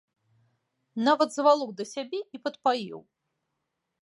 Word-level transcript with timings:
Нават 1.07 1.29
завалок 1.35 1.71
да 1.83 1.87
сябе 1.93 2.19
і 2.39 2.43
падпаіў. 2.45 2.99